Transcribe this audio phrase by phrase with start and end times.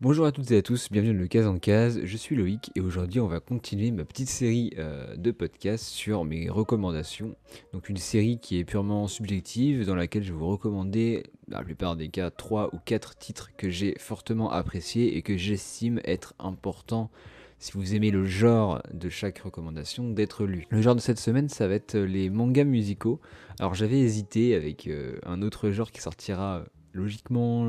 [0.00, 2.70] Bonjour à toutes et à tous, bienvenue dans le Case en Case, je suis Loïc
[2.76, 7.34] et aujourd'hui on va continuer ma petite série euh, de podcasts sur mes recommandations.
[7.72, 11.64] Donc une série qui est purement subjective dans laquelle je vais vous recommander dans la
[11.64, 16.32] plupart des cas 3 ou 4 titres que j'ai fortement appréciés et que j'estime être
[16.38, 17.10] importants
[17.58, 20.64] si vous aimez le genre de chaque recommandation d'être lu.
[20.70, 23.18] Le genre de cette semaine ça va être les mangas musicaux.
[23.58, 27.64] Alors j'avais hésité avec euh, un autre genre qui sortira euh, logiquement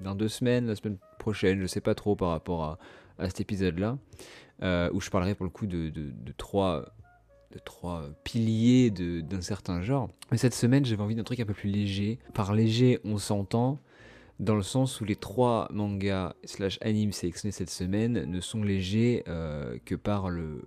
[0.00, 2.78] dans deux semaines, la semaine prochaine, je sais pas trop par rapport à,
[3.26, 3.98] cet épisode-là,
[4.62, 5.92] euh, où je parlerai pour le coup de,
[6.36, 6.84] trois
[7.50, 10.10] de trois piliers d'un certain genre.
[10.30, 12.18] Mais cette semaine, j'avais envie d'un truc un peu plus léger.
[12.34, 13.80] Par léger, on s'entend
[14.38, 19.24] dans le sens où les trois mangas slash animes sélectionnés cette semaine ne sont légers
[19.26, 20.62] euh, que par le,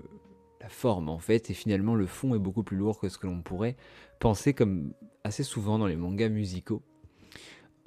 [0.59, 3.27] la forme en fait, et finalement le fond est beaucoup plus lourd que ce que
[3.27, 3.75] l'on pourrait
[4.19, 4.93] penser comme
[5.23, 6.81] assez souvent dans les mangas musicaux.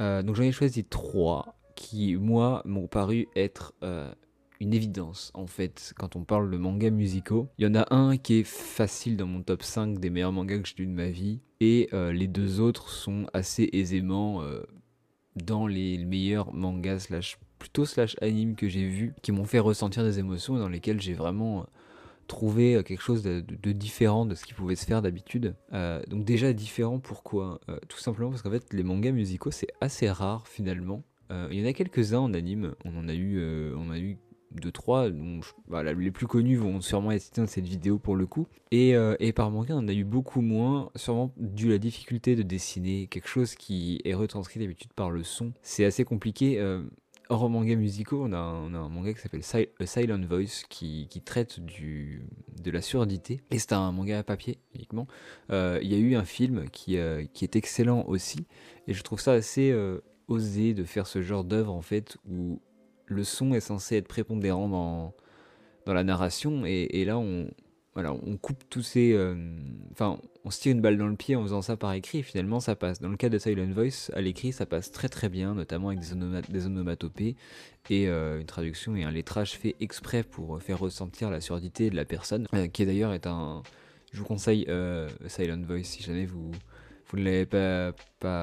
[0.01, 4.13] Euh, donc j'en ai choisi trois qui, moi, m'ont paru être euh,
[4.61, 7.49] une évidence, en fait, quand on parle de mangas musicaux.
[7.59, 10.59] Il y en a un qui est facile dans mon top 5 des meilleurs mangas
[10.59, 14.43] que j'ai lu de ma vie, et euh, les deux autres sont assez aisément
[15.37, 20.05] dans les meilleurs mangas slash plutôt slash anime que j'ai vus, qui m'ont fait ressentir
[20.05, 21.67] des émotions dans lesquelles j'ai vraiment
[22.27, 23.41] trouvé quelque chose de,
[23.73, 25.55] différent de ce qui pouvait se faire d'habitude.
[26.09, 30.47] donc déjà différent pourquoi Tout simplement parce qu'en fait les mangas musicaux c'est assez rare
[30.49, 32.75] finalement euh, il y en a quelques-uns en anime.
[32.85, 34.19] On en a eu, euh, on a eu
[34.53, 35.11] deux trois.
[35.11, 38.47] Donc, voilà, les plus connus vont sûrement être cités dans cette vidéo pour le coup.
[38.71, 41.79] Et, euh, et par manga, on en a eu beaucoup moins, sûrement dû à la
[41.79, 45.53] difficulté de dessiner quelque chose qui est retranscrit d'habitude par le son.
[45.63, 46.61] C'est assez compliqué.
[47.31, 49.43] Hors manga musicaux, on a, a un manga qui s'appelle
[49.87, 52.23] Silent Voice qui, qui, traite du,
[52.63, 53.41] de la surdité.
[53.51, 55.07] Et c'est un manga à papier uniquement.
[55.51, 56.99] Il y a eu un film qui,
[57.33, 58.47] qui est excellent aussi.
[58.87, 59.75] Et je trouve ça assez
[60.29, 62.61] oser de faire ce genre d'œuvre en fait où
[63.07, 65.15] le son est censé être prépondérant dans,
[65.87, 67.49] dans la narration et, là on,
[67.97, 69.13] on coupe tous ces...
[69.13, 69.35] Euh,
[69.93, 72.61] enfin, on se tire une balle dans le pied en faisant ça par écrit finalement
[72.61, 73.01] ça passe.
[73.01, 76.01] Dans le cas de Silent Voice, à l'écrit ça passe très très bien, notamment avec
[76.01, 77.37] des, onomatopées
[77.91, 81.97] et euh, une traduction et un lettrage fait exprès pour faire ressentir la surdité de
[81.97, 83.63] la personne, euh, qui d'ailleurs est un...
[84.13, 84.69] Je vous conseille
[85.27, 86.53] Silent Voice si jamais vous,
[87.15, 87.93] ne l'avez pas,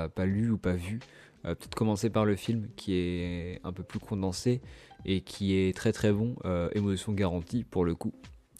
[0.10, 1.00] pas, lu ou pas vu.
[1.46, 4.62] Euh, peut-être commencer par le film qui est un peu plus condensé
[5.06, 8.14] et qui est très très bon, euh, émotion garantie pour le coup.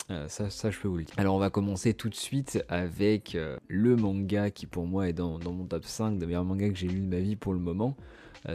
[0.10, 1.16] Euh, ça, je peux vous le dire.
[1.18, 5.40] Alors, on va commencer tout de suite avec le manga qui, pour moi, est dans,
[5.40, 7.96] mon top 5 des meilleurs mangas que j'ai lu de ma vie pour le moment.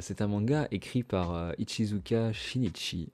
[0.01, 3.11] c'est un manga écrit par Ichizuka Shinichi,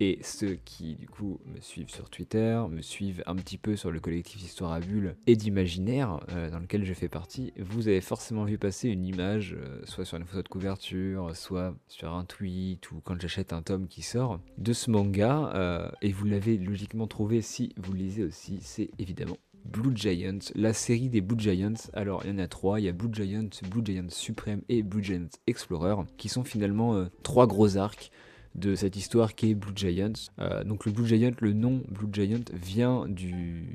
[0.00, 3.90] et ceux qui, du coup, me suivent sur Twitter, me suivent un petit peu sur
[3.90, 8.00] le collectif Histoire à Bulle et d'Imaginaire, euh, dans lequel je fais partie, vous avez
[8.00, 12.24] forcément vu passer une image, euh, soit sur une photo de couverture, soit sur un
[12.24, 16.56] tweet, ou quand j'achète un tome qui sort, de ce manga, euh, et vous l'avez
[16.58, 21.88] logiquement trouvé si vous lisez aussi, c'est évidemment Blue Giant, la série des Blue Giants.
[21.92, 22.80] Alors, il y en a trois.
[22.80, 27.06] Il y a Blue Giant, Blue Giant Supreme et Blue Giant Explorer, qui sont finalement
[27.22, 28.10] trois gros arcs
[28.54, 30.12] de cette histoire qui est Blue Giants.
[30.38, 33.74] Euh, donc le Blue Giant, le nom Blue Giant vient du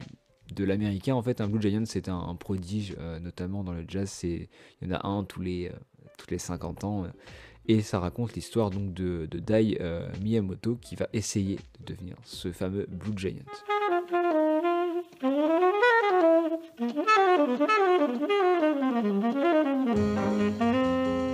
[0.55, 4.21] de l'américain en fait un Blue Giant c'est un, prodige euh, notamment dans le jazz
[4.23, 4.47] il
[4.81, 5.73] y en a un tous les euh,
[6.29, 7.05] les 50 ans
[7.67, 9.77] et ça raconte l'histoire donc de, de Dai
[10.21, 13.43] Miyamoto qui va essayer de devenir ce fameux Blue Giant.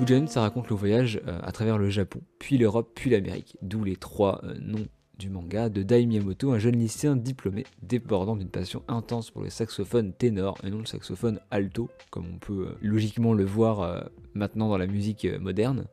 [0.00, 3.84] Blue ça raconte le voyage euh, à travers le Japon, puis l'Europe, puis l'Amérique, d'où
[3.84, 4.86] les trois euh, noms
[5.18, 9.50] du manga de Dai Miyamoto, un jeune lycéen diplômé débordant d'une passion intense pour le
[9.50, 14.70] saxophone ténor et non le saxophone alto, comme on peut euh, logiquement le voir maintenant
[14.70, 15.84] dans la musique moderne.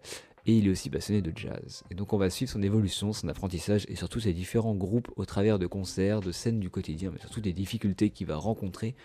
[0.46, 1.84] Et il est aussi passionné de jazz.
[1.92, 5.26] Et donc on va suivre son évolution, son apprentissage et surtout ses différents groupes au
[5.26, 8.96] travers de concerts, de scènes du quotidien, mais surtout des difficultés qu'il va rencontrer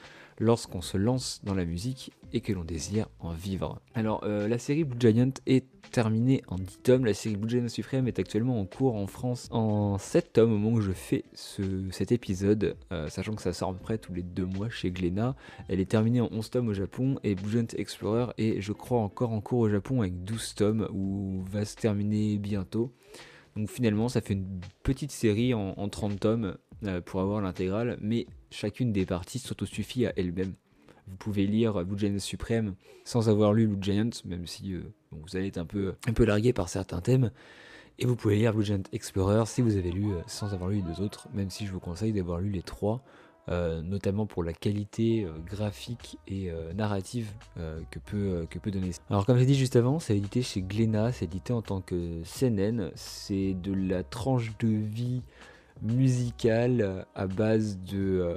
[0.43, 3.81] lorsqu'on se lance dans la musique et que l'on désire en vivre.
[3.95, 7.69] Alors euh, la série Blue Giant est terminée en 10 tomes, la série Blue Giant
[7.69, 11.25] Supreme est actuellement en cours en France en 7 tomes au moment où je fais
[11.35, 14.91] cet épisode, euh, sachant que ça sort à peu près tous les 2 mois chez
[14.91, 15.37] Glénat.
[15.69, 18.99] Elle est terminée en 11 tomes au Japon et Blue Giant Explorer est je crois
[18.99, 22.93] encore en cours au Japon avec 12 tomes où va se terminer bientôt.
[23.55, 27.97] Donc finalement ça fait une petite série en, en 30 tomes euh, pour avoir l'intégrale,
[28.01, 30.55] mais chacune des parties s'autosuffit à elle-même.
[31.09, 35.37] Vous pouvez lire Blue Giant Supreme sans avoir lu Blue Giant, même si euh, vous
[35.37, 37.31] allez être un peu, un peu largué par certains thèmes.
[37.99, 40.77] Et vous pouvez lire Blue Giant Explorer si vous avez lu euh, sans avoir lu
[40.77, 43.03] les deux autres, même si je vous conseille d'avoir lu les trois.
[43.49, 48.93] notamment pour la qualité graphique et narrative que, peut, que peut donner.
[49.11, 52.23] Alors comme j'ai dit juste avant, c'est édité chez Glénat, c'est édité en tant que
[52.23, 55.23] CNN, c'est de la tranche de vie
[55.83, 58.37] musicale à base de,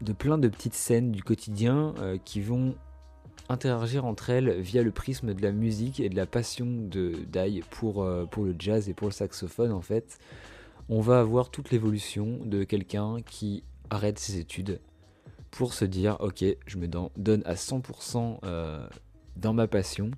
[0.00, 1.94] de plein de petites scènes du quotidien
[2.24, 2.74] qui vont
[3.48, 7.62] interagir entre elles via le prisme de la musique et de la passion de Dai
[7.70, 10.18] pour, pour le jazz et pour le saxophone en fait.
[10.88, 14.80] On va avoir toute l'évolution de quelqu'un qui arrête ses études
[15.50, 18.86] pour se dire ok je me donne à 100% euh,
[19.36, 20.10] dans ma passion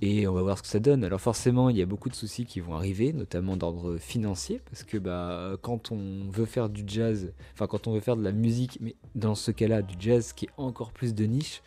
[0.00, 1.04] et on va voir ce que ça donne.
[1.04, 4.84] Alors forcément il y a beaucoup de soucis qui vont arriver, notamment d'ordre financier, parce
[4.84, 8.32] que bah, quand on veut faire du jazz, enfin quand on veut faire de la
[8.32, 11.62] musique, mais dans ce cas-là du jazz qui est encore plus de niche,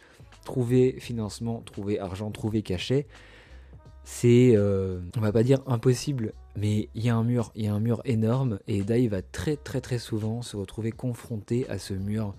[0.45, 3.07] trouver financement, trouver argent, trouver cachet,
[4.03, 7.67] c'est, euh, on va pas dire impossible, mais il y a un mur, il y
[7.67, 11.77] a un mur énorme, et Dai va très très très souvent se retrouver confronté à
[11.77, 12.35] ce mur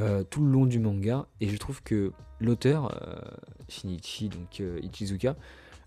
[0.00, 3.16] euh, tout le long du manga, et je trouve que l'auteur, euh,
[3.68, 5.36] Shinichi, donc Ichizuka,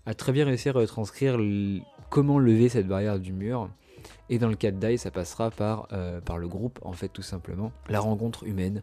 [0.06, 1.38] a très bien réussi à retranscrire
[2.10, 3.68] comment lever cette barrière du mur,
[4.30, 5.88] et dans le cas de Dai, ça passera par,
[6.24, 8.82] par le groupe, en fait, tout simplement, la rencontre humaine,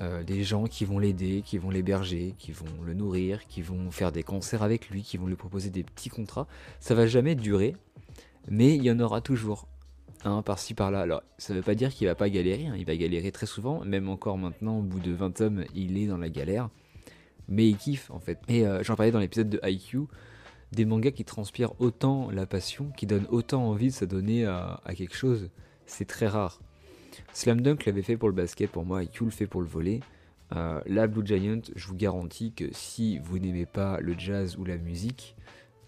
[0.00, 3.92] euh, des gens qui vont l'aider, qui vont l'héberger, qui vont le nourrir, qui vont
[3.92, 6.48] faire des concerts avec lui, qui vont lui proposer des petits contrats.
[6.80, 7.76] Ça va jamais durer,
[8.48, 9.68] mais il y en aura toujours.
[10.24, 11.02] Un par-ci par-là.
[11.02, 12.74] Alors, ça ne veut pas dire qu'il va pas galérer, hein.
[12.76, 16.06] il va galérer très souvent, même encore maintenant, au bout de 20 tomes, il est
[16.06, 16.70] dans la galère.
[17.46, 18.38] Mais il kiffe en fait.
[18.48, 20.04] Et euh, j'en parlais dans l'épisode de IQ,
[20.72, 24.80] des mangas qui transpirent autant la passion, qui donnent autant envie de se donner à
[24.96, 25.50] quelque chose,
[25.86, 26.60] c'est très rare.
[27.32, 30.00] Slam Dunk l'avait fait pour le basket, pour moi, IQ le fait pour le volet.
[30.54, 34.64] Euh, la Blue Giant, je vous garantis que si vous n'aimez pas le jazz ou
[34.64, 35.36] la musique,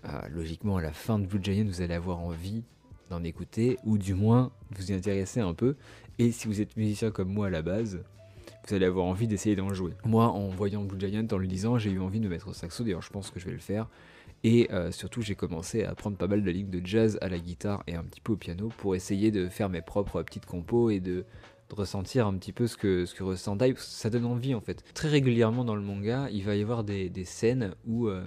[0.05, 2.65] euh, logiquement à la fin de Blue Giant, vous allez avoir envie
[3.11, 5.77] d'en écouter, ou du moins vous y intéresser un peu.
[6.19, 8.01] Et si vous êtes musicien comme moi à la base,
[8.67, 9.93] vous allez avoir envie d'essayer d'en jouer.
[10.05, 12.53] Moi, en voyant Blue Giant, en le lisant, j'ai eu envie de me mettre au
[12.53, 13.89] saxo, d'ailleurs je pense que je vais le faire.
[14.45, 17.39] Et euh, surtout, j'ai commencé à apprendre pas mal de lignes de jazz à la
[17.39, 20.91] guitare et un petit peu au piano pour essayer de faire mes propres petites compos
[20.91, 21.25] et de,
[21.71, 23.75] ressentir un petit peu ce que, ce que ressent Dai.
[23.77, 24.85] Ça donne envie en fait.
[24.95, 28.23] Très régulièrement dans le manga, il va y avoir des, scènes où euh,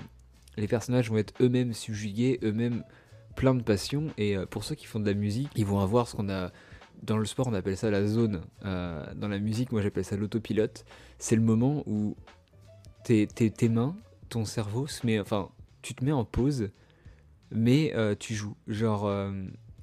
[0.57, 2.83] les personnages vont être eux-mêmes subjugués, eux-mêmes
[3.39, 4.07] pleins de passion.
[4.17, 6.51] Et euh, pour ceux qui font de la musique, ils vont avoir ce qu'on a.
[7.01, 8.41] Dans le sport, on appelle ça la zone.
[8.61, 10.83] dans la musique, moi j'appelle ça l'autopilote.
[11.17, 12.17] C'est le moment où
[13.05, 13.95] tes, tes, tes mains,
[14.27, 15.17] ton cerveau se met.
[15.17, 15.49] Enfin,
[15.81, 16.71] tu te mets en pause,
[17.51, 18.55] mais euh, tu joues.
[18.67, 19.31] Genre, euh,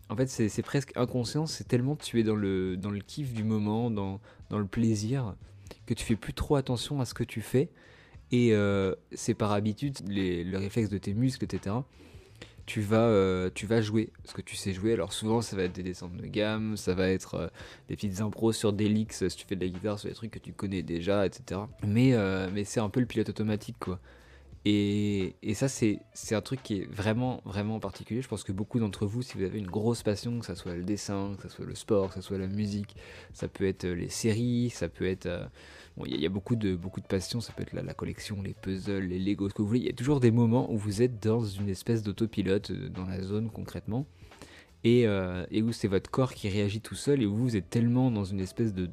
[0.09, 3.45] en fait, c'est presque inconscient, c'est tellement tu es dans le, dans le kiff du
[3.45, 4.21] moment, dans,
[4.51, 5.35] dans le plaisir,
[5.87, 7.71] que tu fais plus trop attention à ce que tu fais.
[8.33, 11.77] Et euh, c'est par habitude, les, le réflexe de tes muscles, etc.
[12.67, 14.93] Tu vas, tu vas jouer ce que tu sais jouer.
[14.93, 17.51] Alors souvent, ça va être des descentes de gamme, ça va être
[17.89, 20.33] des petites impros sur des licks, si tu fais de la guitare, sur des trucs
[20.33, 21.61] que tu connais déjà, etc.
[21.87, 22.15] Mais,
[22.53, 24.01] mais c'est un peu le pilote automatique, quoi.
[24.69, 26.01] Et, ça, c'est
[26.33, 28.21] un truc qui est vraiment, vraiment particulier.
[28.21, 30.75] Je pense que beaucoup d'entre vous, si vous avez une grosse passion, que ce soit
[30.75, 32.97] le dessin, que ce soit le sport, que ce soit la musique,
[33.33, 35.29] ça peut être euh, les séries, ça peut être...
[35.99, 38.55] Euh, il y, a beaucoup de, beaucoup de passions, ça peut être la, collection, les
[38.55, 39.81] puzzles, les Legos, ce que vous voulez.
[39.81, 43.07] Il y a toujours des moments où vous êtes dans une espèce d'autopilote, euh, dans
[43.07, 44.07] la zone concrètement,
[44.85, 48.25] et, où c'est votre corps qui réagit tout seul, et où vous êtes tellement dans
[48.25, 48.89] une espèce de...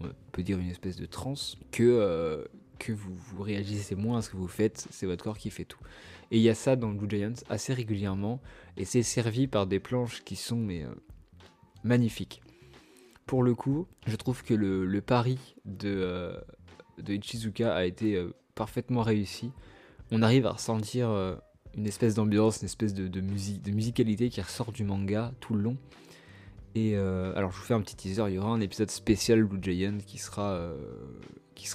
[0.00, 2.48] on peut dire une espèce de transe, que
[2.82, 5.64] que vous, vous réagissez moins à ce que vous faites, c'est votre corps qui fait
[5.64, 5.78] tout.
[6.30, 8.40] Et il y a ça dans Blue Giants assez régulièrement,
[8.76, 10.94] et c'est servi par des planches qui sont mais, euh,
[11.84, 12.42] magnifiques.
[13.26, 16.36] Pour le coup, je trouve que le, pari de, euh,
[16.98, 19.52] de Ichizuka a été euh, parfaitement réussi.
[20.10, 21.08] On arrive à ressentir
[21.74, 25.76] une espèce d'ambiance, une espèce de, musicalité qui ressort du manga tout le long.
[26.74, 29.58] Et alors je vous fais un petit teaser, il y aura un épisode spécial Blue
[29.62, 30.74] Giant qui sera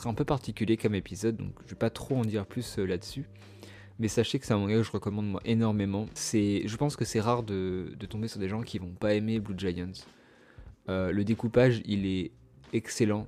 [0.06, 3.26] un peu particulier comme épisode, donc je vais pas trop en dire plus euh, là-dessus.
[4.00, 6.06] Mais sachez que c'est un manga que je recommande moi énormément.
[6.16, 9.58] Je pense que c'est rare de, tomber sur des gens qui vont pas aimer Blue
[9.58, 10.06] Giants.
[10.90, 12.32] Euh, le découpage, il est
[12.74, 13.28] excellent.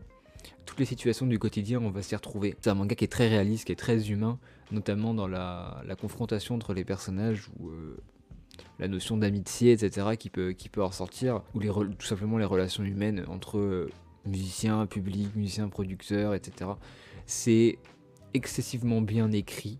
[0.65, 2.55] Toutes les situations du quotidien, on va s'y retrouver.
[2.61, 4.39] C'est un manga qui est très réaliste, qui est très humain,
[4.71, 7.97] notamment dans la, confrontation entre les personnages ou euh,
[8.77, 12.83] la notion d'amitié, etc., qui peut, qui peut ressortir, ou les, tout simplement les relations
[12.83, 13.89] humaines entre
[14.25, 16.71] musicien, public, musicien, producteur, etc.
[17.25, 17.79] C'est
[18.33, 19.79] excessivement bien écrit.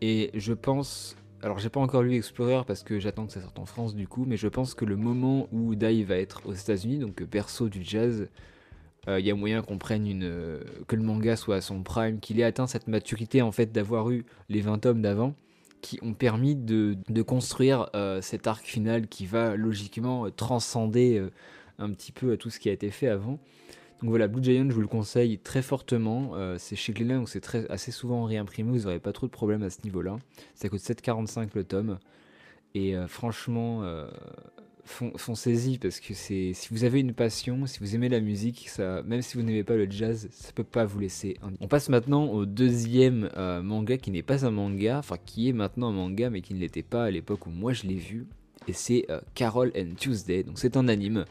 [0.00, 1.16] Et je pense.
[1.42, 4.06] Alors, j'ai pas encore lu Explorer parce que j'attends que ça sorte en France du
[4.06, 7.70] coup, mais je pense que le moment où Dai va être aux États-Unis, donc perso
[7.70, 8.28] du jazz,
[9.06, 10.24] il euh, y a moyen qu'on prenne une.
[10.24, 13.72] Euh, que le manga soit à son prime, qu'il ait atteint cette maturité en fait
[13.72, 15.34] d'avoir eu les 20 tomes d'avant
[15.80, 21.26] qui ont permis de, construire euh, cet arc final qui va logiquement transcender
[21.78, 23.38] un petit peu tout ce qui a été fait avant.
[24.02, 26.30] Donc voilà, Blue Giant, je vous le conseille très fortement.
[26.34, 28.70] Euh, c'est chez Glénat, donc c'est très, assez souvent réimprimé.
[28.70, 30.16] Vous n'aurez pas trop de problèmes à ce niveau-là.
[30.54, 31.98] Ça coûte 7,45 le tome.
[32.74, 34.08] Et euh, franchement, euh,
[34.84, 39.02] foncez-y parce que c'est si vous avez une passion, si vous aimez la musique, ça,
[39.02, 41.36] même si vous n'aimez pas le jazz, ça peut pas vous laisser.
[41.60, 43.28] On passe maintenant au deuxième
[43.62, 46.60] manga qui n'est pas un manga, enfin qui est maintenant un manga mais qui ne
[46.60, 48.26] l'était pas à l'époque où moi je l'ai vu.
[48.68, 50.44] Et c'est Carol and Tuesday.
[50.44, 51.24] Donc c'est un anime.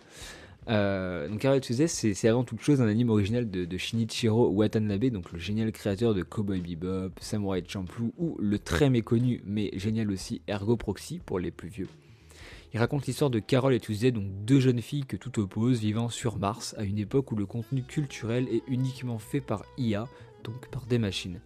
[0.67, 5.31] Euh, donc Carol Tuesday, c'est avant toute chose un anime original de, Shinichiro Watanabe, donc
[5.31, 10.41] le génial créateur de Cowboy Bebop, Samurai Champloo ou le très méconnu mais génial aussi
[10.47, 11.87] Ergo Proxy pour les plus vieux.
[12.71, 16.09] Il raconte l'histoire de Carol et Tuesday, donc deux jeunes filles que tout oppose, vivant
[16.09, 20.07] sur Mars à une époque où le contenu culturel est uniquement fait par IA,
[20.43, 21.39] donc par des machines.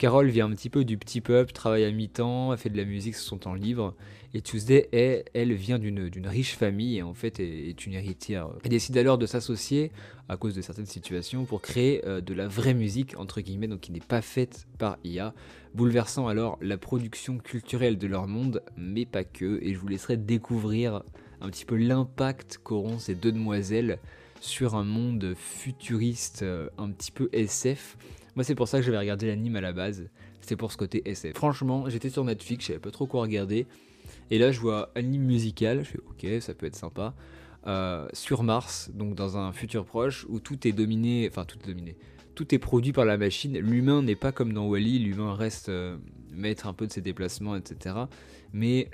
[0.00, 3.14] Carol vient un petit peu du petit peuple, travaille à mi-temps, fait de la musique
[3.14, 3.94] sur son temps libre.
[4.32, 4.88] Et Tuesday,
[5.34, 8.48] elle, vient d'une riche famille et en fait est, une héritière.
[8.64, 9.92] Elle décide alors de s'associer
[10.30, 13.80] à cause de certaines situations pour créer euh, de la vraie musique, entre guillemets, donc
[13.80, 15.34] qui n'est pas faite par IA,
[15.74, 19.62] bouleversant alors la production culturelle de leur monde, mais pas que.
[19.62, 21.02] Et je vous laisserai découvrir
[21.42, 23.98] un petit peu l'impact qu'auront ces deux demoiselles
[24.40, 27.98] sur un monde futuriste euh, un petit peu SF
[28.36, 30.08] moi, c'est pour ça que j'avais regardé l'anime à la base.
[30.40, 31.34] C'était pour ce côté SF.
[31.34, 33.66] Franchement, j'étais sur Netflix, je savais pas trop quoi regarder.
[34.30, 35.84] Et là, je vois anime musical.
[35.84, 37.14] Je fais ok, ça peut être sympa.
[37.66, 41.68] Euh, sur Mars, donc dans un futur proche où tout est dominé, enfin tout est
[41.68, 41.94] dominé,
[42.34, 43.58] tout est produit par la machine.
[43.58, 45.98] L'humain n'est pas comme dans Wally, l'humain reste euh,
[46.32, 47.96] maître un peu de ses déplacements, etc.
[48.54, 48.88] Mais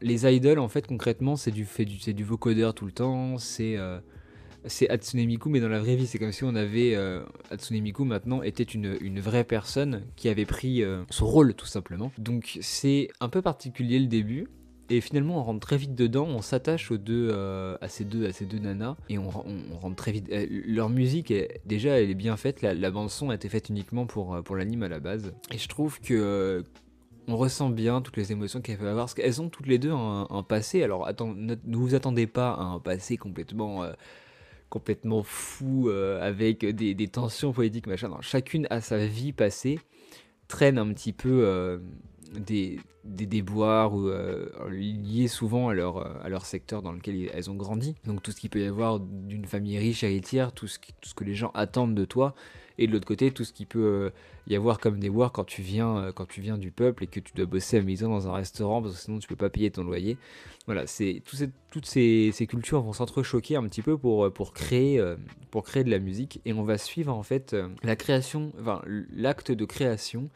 [0.00, 3.98] les idols, en fait, concrètement, c'est du vocodeur tout le temps, c'est euh,
[4.66, 6.94] c'est Hatsune Miku, mais dans la vraie vie, c'est comme si on avait.
[6.94, 11.54] Euh, Hatsune Miku maintenant était une, une, vraie personne qui avait pris euh, son rôle,
[11.54, 12.12] tout simplement.
[12.18, 14.48] Donc c'est un peu particulier le début.
[14.88, 18.24] Et finalement, on rentre très vite dedans, on s'attache aux deux, euh, à ces deux,
[18.26, 20.32] à ces deux nanas, et on, rentre très vite.
[20.48, 22.62] Leur musique, est, déjà, elle est bien faite.
[22.62, 25.34] La, bande son a été faite uniquement pour, pour l'anime à la base.
[25.52, 26.62] Et je trouve que
[27.26, 29.90] on ressent bien toutes les émotions qu'elles peuvent avoir, parce qu'elles ont toutes les deux
[29.90, 30.84] un, passé.
[30.84, 33.82] Alors, ne, vous attendez pas à un passé complètement
[34.68, 38.10] complètement fou euh, avec des, tensions politiques, machin.
[38.20, 39.78] chacune a sa vie passée,
[40.48, 41.80] traîne un petit peu
[42.36, 42.40] euh,
[43.04, 47.94] des, déboires euh, liés souvent à leur, à leur secteur dans lequel elles ont grandi.
[48.04, 51.14] Donc tout ce qu'il peut y avoir d'une famille riche, héritière, tout ce, tout ce
[51.14, 52.34] que les gens attendent de toi,
[52.78, 54.10] et de l'autre côté tout ce qui peut euh,
[54.48, 57.20] y avoir comme des quand tu viens euh, quand tu viens du peuple et que
[57.20, 59.70] tu dois bosser à maison dans un restaurant parce que sinon tu peux pas payer
[59.70, 60.18] ton loyer.
[60.66, 61.22] Voilà c'est
[61.70, 65.02] toutes ces, cultures vont s'entrechoquer un petit peu pour euh, créer
[65.50, 66.40] pour créer de la musique.
[66.44, 68.52] Et on va suivre en fait la création
[69.10, 70.28] l'acte de création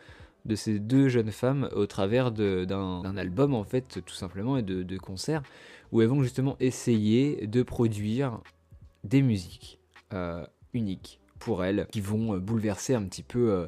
[0.45, 4.99] de ces deux jeunes femmes au travers d'un album en fait tout simplement et de,
[4.99, 5.43] concerts
[5.93, 8.41] où elles vont justement essayer de produire
[9.05, 9.79] des musiques
[10.75, 13.67] uniques pour elles, qui vont euh, bouleverser un petit peu euh,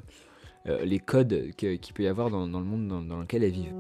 [0.67, 3.75] euh, les codes qu'il peut y avoir dans, le monde dans, lequel elles vivent.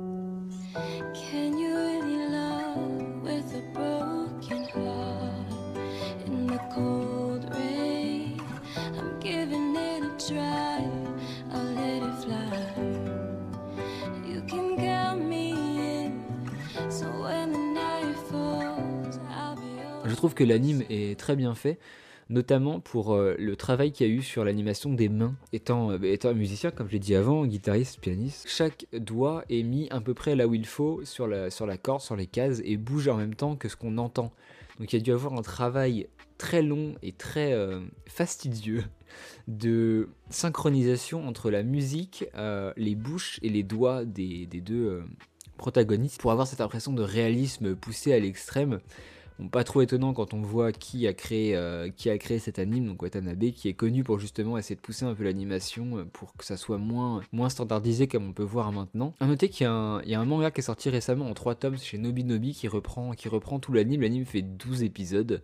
[20.23, 21.81] Trouve que l'anime est très bien fait
[22.31, 25.35] notamment pour euh, le travail qu'il y a eu sur l'animation des mains.
[25.53, 30.01] Étant, euh, musicien, comme je l'ai dit avant, guitariste, pianiste, chaque doigt est mis à
[30.01, 33.17] peu près là où il faut sur la, corde, sur les cases, et bouge en
[33.17, 34.33] même temps que ce qu'on entend.
[34.79, 36.07] Donc il y a dû avoir un travail
[36.39, 38.85] très long et très euh, fastidieux
[39.49, 42.25] de synchronisation entre la musique,
[42.77, 45.03] les bouches et les doigts des, des deux
[45.59, 48.81] protagonistes pour avoir cette impression de réalisme poussé à l'extrême
[49.51, 52.87] pas trop étonnant quand on voit qui a créé, euh, qui a créé cet anime,
[52.87, 56.37] donc Watanabe, qui est connu pour justement essayer de pousser un peu l'animation euh, pour
[56.37, 59.15] que ça soit moins, standardisé comme on peut voir maintenant.
[59.21, 61.99] A noter qu'il y, a un manga qui est sorti récemment en 3 tomes chez
[61.99, 64.03] Nobi Nobi qui reprend, qui reprend tout l'anime.
[64.03, 65.43] L'anime fait 12 épisodes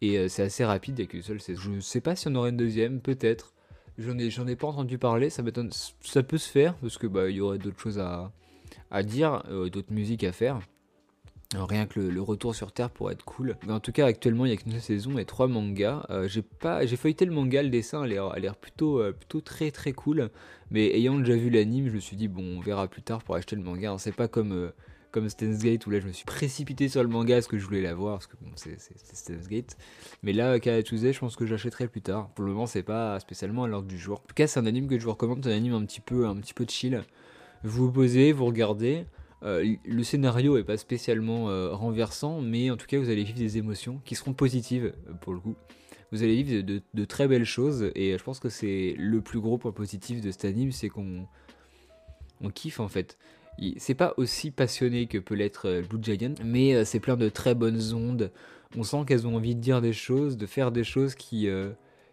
[0.00, 1.40] et euh, c'est assez rapide avec une seule.
[1.40, 3.52] Je sais pas si on aurait une deuxième, peut-être.
[3.98, 5.70] J'en ai, pas entendu parler, ça m'étonne.
[6.02, 8.30] Ça peut se faire parce que bah y aurait d'autres choses à,
[8.92, 10.60] à dire, d'autres musiques à faire
[11.56, 13.56] rien que le, retour sur Terre pourrait être cool.
[13.66, 16.04] Mais en tout cas, actuellement, il y a qu'une saison et trois mangas.
[16.10, 19.70] Euh, j'ai pas, j'ai feuilleté le manga, le dessin a l'air plutôt, euh, plutôt très
[19.70, 20.30] très cool.
[20.70, 23.34] Mais ayant déjà vu l'anime, je me suis dit, bon, on verra plus tard pour
[23.34, 23.96] acheter le manga.
[23.98, 24.70] C'est pas comme, euh,
[25.10, 27.80] comme Gate où là, je me suis précipité sur le manga parce que je voulais
[27.80, 29.78] l'avoir, parce que bon, c'est Steins Gate.
[30.22, 32.28] Mais là, Karatsuze, je pense que j'achèterai plus tard.
[32.34, 34.18] Pour le moment, c'est pas spécialement à l'ordre du jour.
[34.18, 36.00] En tout cas, c'est un anime que je vous recommande, c'est un anime un petit
[36.00, 37.02] peu, un petit peu chill.
[37.64, 39.06] Vous vous posez, vous regardez.
[39.44, 43.38] Euh, le scénario est pas spécialement euh, renversant, mais en tout cas, vous allez vivre
[43.38, 45.54] des émotions qui seront positives euh, pour le coup.
[46.10, 49.58] Vous allez vivre de, très belles choses, et je pense que c'est le plus gros
[49.58, 51.26] point positif de cet anime, c'est qu'on
[52.40, 53.18] on kiffe en fait.
[53.76, 57.92] C'est pas aussi passionné que peut l'être Blue Giant, mais c'est plein de très bonnes
[57.92, 58.32] ondes.
[58.74, 61.46] On sent qu'elles ont envie de dire des choses, de faire des choses qui,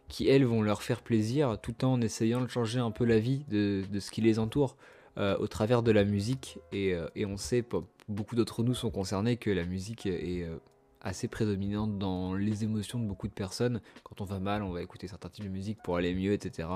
[0.10, 3.46] qui elles vont leur faire plaisir, tout en essayant de changer un peu la vie
[3.48, 4.75] de, de ce qui les entoure.
[5.17, 6.60] Euh, au travers de la musique.
[6.74, 7.63] Et, euh, et on sait,
[8.10, 10.57] beaucoup d'entre nous sont concernés, que la musique est euh,
[11.00, 13.79] assez prédominante dans les émotions de beaucoup de personnes.
[14.03, 16.67] Quand on va mal, on va écouter certains types de musique pour aller mieux, etc.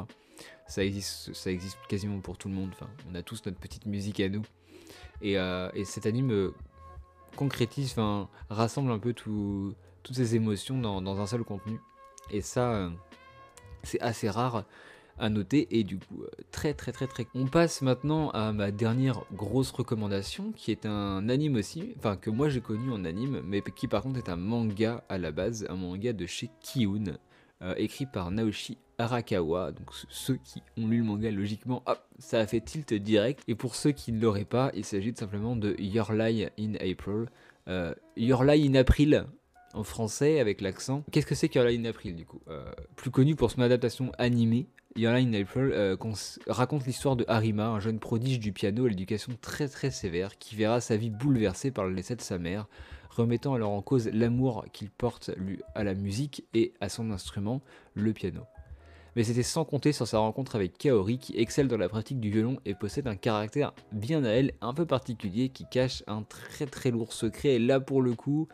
[0.67, 2.69] Ça existe, ça existe quasiment pour tout le monde.
[2.72, 4.43] Enfin, on a tous notre petite musique à nous.
[5.22, 6.53] Et, et cet anime
[7.36, 11.77] concrétise, enfin, rassemble un peu tout, toutes ces émotions dans, dans, un seul contenu.
[12.31, 12.89] Et ça,
[13.84, 14.63] c'est assez rare
[15.19, 15.67] à noter.
[15.71, 17.27] Et du coup euh, très très très très.
[17.35, 22.29] On passe maintenant à ma dernière grosse recommandation qui est un anime aussi enfin que
[22.29, 25.65] moi j'ai connu en anime mais qui par contre est un manga à la base
[25.69, 27.17] un manga de chez Kiun
[27.61, 29.71] euh, écrit par Naoshi Arakawa.
[29.71, 33.43] Donc ceux qui ont lu le manga logiquement hop ça a fait tilt direct.
[33.47, 37.27] Et pour ceux qui ne l'auraient pas il s'agit simplement de Your Lie in April.
[37.67, 39.25] Euh, Your Lie in April
[39.73, 41.03] en français avec l'accent.
[41.11, 42.41] Qu'est-ce que c'est Your Lie in April du coup?
[42.95, 45.96] Plus connu pour son adaptation animée Your April euh,
[46.48, 50.55] raconte l'histoire de Harima, un jeune prodige du piano à l'éducation très très sévère, qui
[50.55, 52.67] verra sa vie bouleversée par le décès de sa mère,
[53.10, 55.31] remettant alors en cause l'amour qu'il porte
[55.75, 57.62] à la musique et à son instrument,
[57.93, 58.41] le piano.
[59.15, 62.31] Mais c'était sans compter sur sa rencontre avec Kaori, qui excelle dans la pratique du
[62.31, 66.65] violon et possède un caractère bien à elle, un peu particulier, qui cache un très
[66.65, 67.50] très lourd secret.
[67.50, 68.48] Et là pour le coup,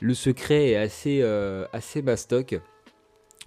[0.00, 2.60] le secret est assez, euh, assez bastoc.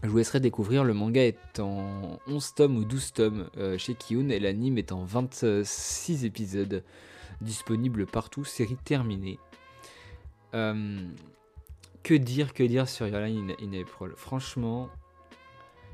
[0.04, 3.96] Je vous laisserai découvrir, le manga est en 11 tomes ou 12 tomes euh, chez
[3.96, 6.84] Kiun et l'anime est en 26 épisodes
[7.40, 9.40] disponibles partout, série terminée.
[10.56, 11.08] Euh,
[12.04, 14.12] que dire, que dire sur Your Line in, April?
[14.18, 14.90] Franchement,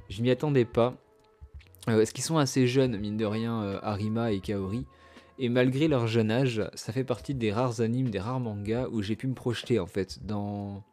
[0.09, 0.95] je m'y attendais pas.
[1.87, 4.87] Euh, ce qu'ils sont assez jeunes, mine de rien, Arima et Kaori?
[5.37, 9.03] Et malgré leur jeune âge, ça fait partie des rares animes, des rares mangas où
[9.03, 10.83] j'ai pu me projeter en fait dans,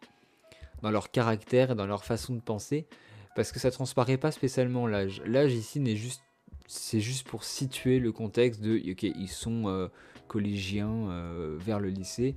[0.87, 2.87] dans leur caractère et dans leur façon de penser
[3.35, 5.21] parce que ça transparaît pas spécialement l'âge.
[5.27, 6.23] L'âge ici n'est juste
[6.69, 9.89] c'est juste pour situer le contexte de ok ils sont euh,
[10.29, 12.37] collégiens euh, vers le lycée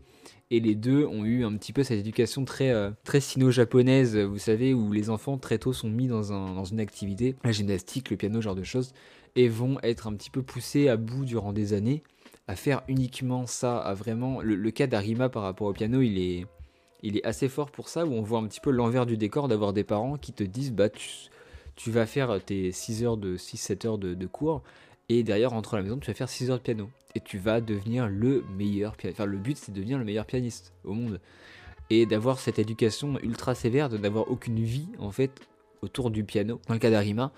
[0.49, 4.37] et les deux ont eu un petit peu cette éducation très euh, très sino-japonaise vous
[4.37, 8.09] savez où les enfants très tôt sont mis dans, un, dans une activité la gymnastique
[8.11, 8.93] le piano genre de choses
[9.35, 12.03] et vont être un petit peu poussés à bout durant des années
[12.47, 16.19] à faire uniquement ça à vraiment le, le cas d'Arima par rapport au piano il
[16.19, 16.45] est
[17.03, 19.47] il est assez fort pour ça, où on voit un petit peu l'envers du décor
[19.47, 23.87] d'avoir des parents qui te disent bah tu, vas faire tes 6 heures de 6-7
[23.87, 24.61] heures de, cours,
[25.07, 26.89] et derrière, entre à la maison, tu vas faire 6 heures de piano.
[27.15, 29.19] Et tu vas devenir le meilleur pianiste.
[29.19, 31.19] Enfin, le but, c'est de devenir le meilleur pianiste au monde.
[31.89, 35.31] Et d'avoir cette éducation ultra sévère, de n'avoir aucune vie, en fait,
[35.81, 36.61] autour du piano.
[36.67, 37.31] Dans le cas d'Arima,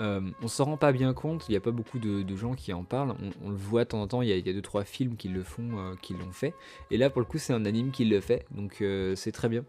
[0.00, 2.72] euh, on s'en rend pas bien compte, il n'y a pas beaucoup de, gens qui
[2.72, 3.14] en parlent.
[3.44, 5.78] On, le voit de temps en temps, il y a 2-3 films qui le font,
[5.78, 6.54] euh, qui l'ont fait.
[6.90, 9.48] Et là, pour le coup, c'est un anime qui le fait, donc euh, c'est très
[9.48, 9.64] bien.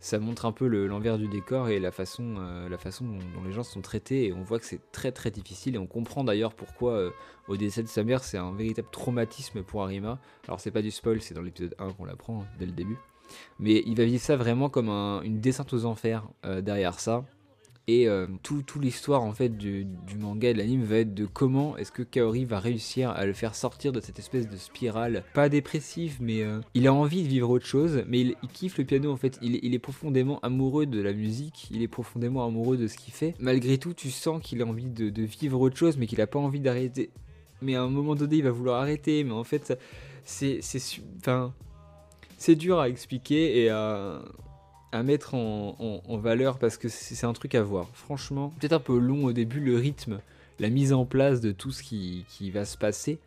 [0.00, 2.36] Ça montre un peu l'envers du décor et la façon,
[2.78, 4.26] façon dont, les gens sont traités.
[4.26, 5.74] Et on voit que c'est très très difficile.
[5.74, 7.10] Et on comprend d'ailleurs pourquoi,
[7.48, 10.20] au décès de sa mère, c'est un véritable traumatisme pour Arima.
[10.46, 12.96] Alors, c'est pas du spoil, c'est dans l'épisode 1 qu'on l'apprend hein, dès le début.
[13.58, 16.26] Mais il va vivre ça vraiment comme une descente aux enfers
[16.62, 17.24] derrière ça.
[17.88, 19.86] Et euh, tout, l'histoire en fait du,
[20.18, 23.32] manga et de l'anime va être de comment est-ce que Kaori va réussir à le
[23.32, 27.28] faire sortir de cette espèce de spirale, pas dépressive, mais euh, il a envie de
[27.28, 31.00] vivre autre chose, mais il, kiffe le piano en fait, il, est profondément amoureux de
[31.00, 33.34] la musique, il est profondément amoureux de ce qu'il fait.
[33.38, 36.40] Malgré tout, tu sens qu'il a envie de, vivre autre chose, mais qu'il a pas
[36.40, 37.10] envie d'arrêter.
[37.62, 39.78] Mais à un moment donné, il va vouloir arrêter, mais en fait,
[40.24, 41.54] c'est, c'est, enfin,
[42.36, 44.22] c'est dur à expliquer et à
[44.96, 47.88] à mettre en, valeur parce que c'est un truc à voir.
[47.92, 50.20] Franchement, peut-être un peu long au début, le rythme,
[50.58, 53.18] la mise en place de tout ce qui, va se passer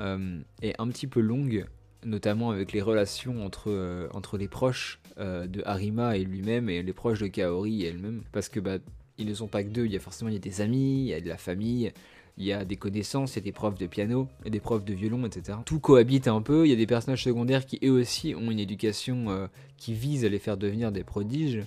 [0.00, 1.66] euh, est un petit peu longue,
[2.04, 6.82] notamment avec les relations entre, euh, entre les proches euh, de Harima et lui-même et
[6.82, 8.22] les proches de Kaori elle-même.
[8.32, 8.78] Parce que bah,
[9.16, 11.02] ils ne sont pas que deux, il y a forcément il y a des amis,
[11.02, 11.92] il y a de la famille,
[12.36, 14.84] il y a des connaissances, il y a des profs de piano, il des profs
[14.84, 15.58] de violon, etc.
[15.64, 18.58] Tout cohabite un peu, il y a des personnages secondaires qui eux aussi ont une
[18.58, 21.62] éducation euh, qui vise à les faire devenir des prodiges.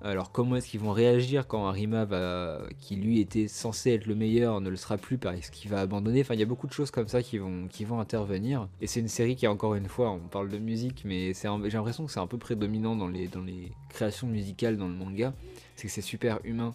[0.00, 4.14] Alors comment est-ce qu'ils vont réagir quand Arima va, qui lui était censé être le
[4.14, 6.20] meilleur, ne le sera plus parce qu'il va abandonner?
[6.20, 8.68] Enfin, il y a beaucoup de choses comme ça qui vont, qui vont intervenir.
[8.80, 12.06] Et c'est une série qui, encore une fois, on parle de musique, mais j'ai l'impression
[12.06, 15.34] que c'est un peu prédominant dans les, dans les créations musicales dans le manga.
[15.74, 16.74] C'est que c'est super humain.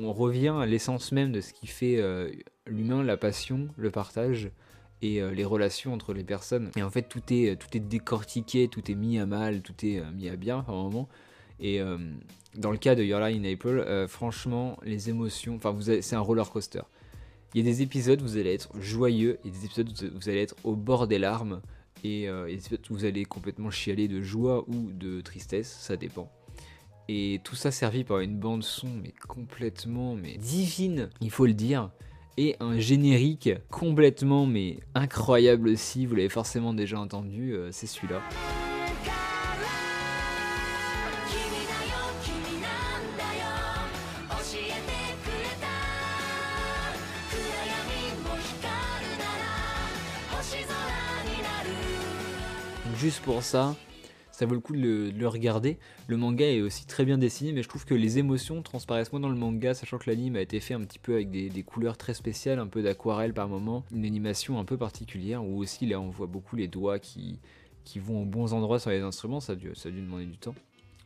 [0.00, 2.30] On, revient à l'essence même de ce qui fait euh,
[2.66, 4.50] l'humain, la passion, le partage.
[5.02, 6.70] et les relations entre les personnes.
[6.76, 10.00] Et en fait, tout est, tout est décortiqué, tout est mis à mal, tout est
[10.12, 11.10] mis à bien par moment.
[11.60, 11.78] Et
[12.56, 16.50] dans le cas de Your Lie in April, franchement, les émotions, enfin, c'est un roller
[16.50, 16.80] coaster.
[17.54, 20.28] Il y a des épisodes où vous allez être joyeux et des épisodes où vous
[20.28, 21.60] allez être au bord des larmes
[22.02, 25.96] et, euh, des épisodes où vous allez complètement chialer de joie ou de tristesse, ça
[25.96, 26.28] dépend.
[27.06, 31.54] Et tout ça servi par une bande son mais complètement mais divine, il faut le
[31.54, 31.92] dire,
[32.36, 38.20] et un générique complètement mais incroyable aussi, vous l'avez forcément déjà entendu, euh, c'est celui-là.
[53.04, 53.74] juste pour ça,
[54.34, 55.78] ça vaut le coup de le, regarder.
[56.08, 59.20] Le manga est aussi très bien dessiné, mais je trouve que les émotions transparaissent moins
[59.20, 61.96] dans le manga, sachant que l'anime a été fait un petit peu avec des, couleurs
[61.96, 66.00] très spéciales, un peu d'aquarelle par moment, une animation un peu particulière, où aussi là
[66.00, 67.38] on voit beaucoup les doigts qui,
[67.84, 70.26] qui vont aux bons endroits sur les instruments, ça a dû, ça a dû demander
[70.26, 70.56] du temps.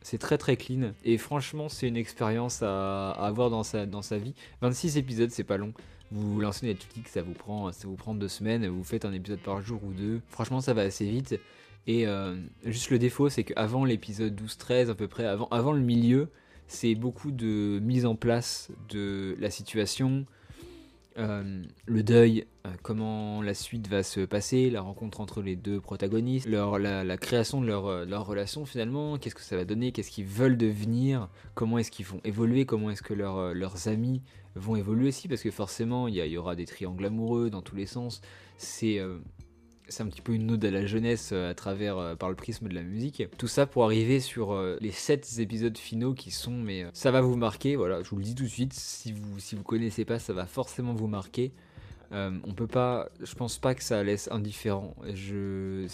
[0.01, 4.17] C'est très très clean et franchement c'est une expérience à, avoir dans sa, dans sa
[4.17, 4.33] vie.
[4.61, 5.73] 26 épisodes c'est pas long.
[6.11, 9.41] Vous lancez Netflix, ça vous prend ça vous prend deux semaines, vous faites un épisode
[9.41, 10.21] par jour ou deux.
[10.29, 11.35] Franchement ça va assez vite.
[11.87, 15.81] Et euh, juste le défaut, c'est qu'avant l'épisode 12-13, à peu près, avant, avant le
[15.81, 16.29] milieu,
[16.67, 20.25] c'est beaucoup de mise en place de la situation,
[21.17, 25.81] euh, le deuil, euh, comment la suite va se passer, la rencontre entre les deux
[25.81, 30.11] protagonistes, leur, la, création de leur, leur relation finalement, qu'est-ce que ça va donner, qu'est-ce
[30.11, 34.21] qu'ils veulent devenir, comment est-ce qu'ils vont évoluer, comment est-ce que leurs amis
[34.55, 37.75] vont évoluer aussi, parce que forcément il y, y, aura des triangles amoureux dans tous
[37.75, 38.21] les sens.
[38.57, 38.99] C'est
[39.89, 42.35] c'est un petit peu une ode à la jeunesse euh, à travers euh, par le
[42.35, 43.23] prisme de la musique.
[43.37, 47.21] Tout ça pour arriver sur euh, les 7 épisodes finaux qui sont mais ça va
[47.21, 50.05] vous marquer, voilà, je vous le dis tout de suite, si vous si vous connaissez
[50.05, 51.51] pas, ça va forcément vous marquer.
[52.11, 54.95] on peut pas je pense pas que ça laisse indifférent.
[55.13, 55.87] Je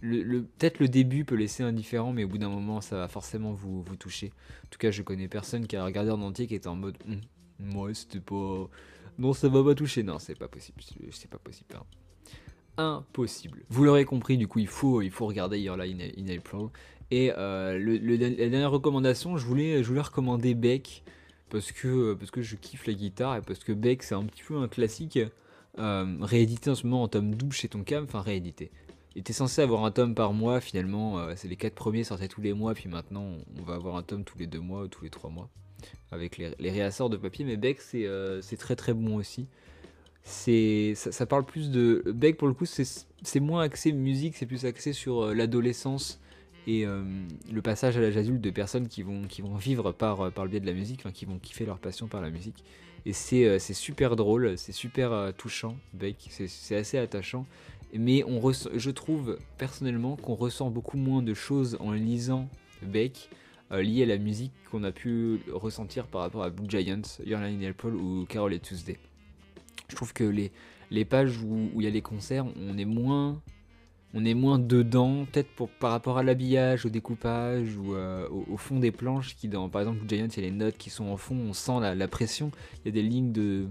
[0.00, 3.84] peut-être le début peut laisser indifférent, mais au bout d'un moment, ça va forcément vous,
[3.98, 4.32] toucher.
[4.64, 6.98] En tout cas, je connais personne qui a regardé en entier qui était en mode,
[7.08, 7.20] hum,
[7.58, 8.68] moi, c'était pas,
[9.18, 10.02] non, ça va pas toucher.
[10.02, 11.74] Non, c'est pas possible, c'est pas possible.
[12.76, 13.64] Impossible.
[13.68, 16.68] Vous l'aurez compris, du coup, il faut, il faut regarder Your Lie in, April.
[17.10, 21.02] Et euh, la dernière recommandation, je voulais, je voulais recommander Beck
[21.50, 24.42] parce que, parce que je kiffe la guitare et parce que Beck, c'est un petit
[24.42, 25.18] peu un classique
[25.78, 28.70] euh, réédité en ce moment en tome double chez Tonkam, enfin réédité.
[29.14, 32.26] Il était censé avoir un tome par mois, finalement, euh, c'est les quatre premiers sortaient
[32.26, 34.88] tous les mois, puis maintenant on va avoir un tome tous les deux mois ou
[34.88, 35.48] tous les trois mois
[36.10, 37.44] avec les, les réassorts de papier.
[37.44, 39.46] Mais Beck, c'est très très bon aussi
[40.24, 44.94] ça, parle plus de Beck pour le coup c'est moins axé musique c'est plus axé
[44.94, 46.18] sur euh, l'adolescence
[46.66, 47.02] et euh,
[47.52, 50.60] le passage à l'âge adulte de personnes qui vont vivre par euh, par le biais
[50.60, 52.64] de la musique qui vont kiffer leur passion par la musique
[53.04, 57.44] et c'est super drôle c'est super touchant Beck c'est assez attachant
[57.92, 58.24] mais
[58.74, 62.48] je trouve personnellement qu'on ressent beaucoup moins de choses en lisant
[62.80, 63.28] Beck
[63.70, 67.62] liées à la musique qu'on a pu ressentir par rapport à Blue Giants, Your Line
[67.66, 68.96] April ou Carol et Tuesday.
[69.88, 70.52] Je trouve que les,
[70.90, 73.42] les pages où il y a les concerts, on est moins,
[74.14, 78.56] on est moins dedans, peut-être pour, par rapport à l'habillage, au découpage ou euh, au,
[78.56, 79.36] fond des planches.
[79.36, 81.52] Qui dans, par exemple, Giant, il y a les notes qui sont en fond, on
[81.52, 82.50] sent la, pression.
[82.84, 83.66] Il y a des lignes de.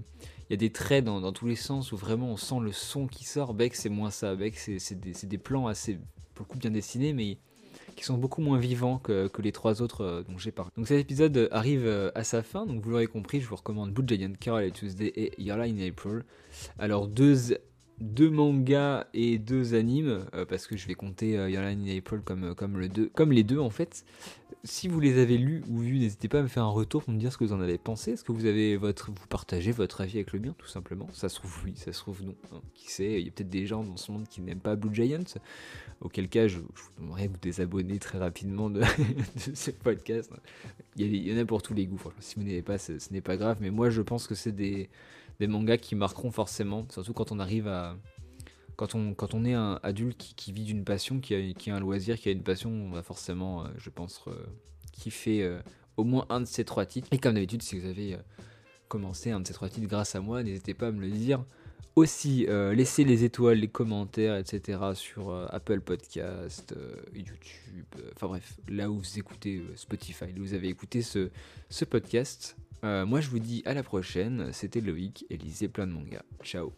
[0.49, 3.07] Il y a des traits dans, tous les sens où vraiment on sent le son
[3.07, 3.53] qui sort.
[3.53, 4.35] Beck, c'est moins ça.
[4.35, 5.97] Beck, c'est des, des, plans assez,
[6.35, 7.37] beaucoup bien dessinés, mais
[7.93, 10.71] qui sont beaucoup moins vivants que, les trois autres euh, dont j'ai parlé.
[10.77, 13.91] Donc cet épisode arrive euh, à sa fin, donc vous l'aurez compris, je vous recommande
[13.91, 16.23] Blue Giant, Carol et Tuesday et Your Line in April.
[16.79, 17.57] Alors deux,
[17.99, 22.55] deux mangas et deux animes, euh, parce que je vais compter Line in April comme,
[22.55, 24.05] comme les deux en fait
[24.65, 27.13] si vous les avez lus ou vus, n'hésitez pas à me faire un retour pour
[27.13, 28.11] me dire ce que vous en avez pensé.
[28.11, 31.09] Est-ce que vous avez votre, vous partagez votre avis avec le mien, tout simplement?
[31.11, 32.35] Ça se trouve oui, ça se trouve non.
[32.53, 32.61] Hein.
[32.73, 33.19] Qui sait?
[33.19, 35.25] Il y a peut-être des gens dans ce monde qui n'aiment pas Blue Giant.
[35.99, 38.81] Auquel cas, je, vous demanderais de vous désabonner très rapidement de,
[39.53, 40.31] ce podcast.
[40.95, 42.01] Il y, en a pour tous les goûts.
[42.19, 43.57] Si vous n'avez pas, ce, n'est pas grave.
[43.59, 44.89] Mais moi, je pense que c'est des
[45.41, 47.97] mangas qui marqueront forcément, surtout quand on arrive à
[48.75, 51.75] quand on, quand on est un adulte qui, vit d'une passion, qui a, qui a,
[51.75, 54.33] un loisir, qui a une passion, on va forcément, euh, je pense, euh,
[54.91, 55.59] kiffer euh,
[55.97, 57.07] au moins un de ces trois titres.
[57.11, 58.17] Et comme d'habitude, si vous avez
[58.87, 61.43] commencé un de ces trois titres grâce à moi, n'hésitez pas à me le dire.
[61.95, 64.79] Aussi, laissez les étoiles, les commentaires, etc.
[64.95, 66.75] sur Apple Podcast,
[67.13, 71.29] YouTube, enfin bref, là où vous écoutez Spotify, là où vous avez écouté ce,
[71.69, 72.55] ce podcast.
[72.81, 74.51] moi, je vous dis à la prochaine.
[74.53, 76.23] C'était Loïc et lisez plein de mangas.
[76.41, 76.73] Ciao